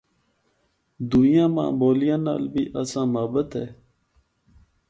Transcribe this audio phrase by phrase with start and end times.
[1.09, 3.65] دوئیاں ماں بولیاں نال بی اساں محبت اے۔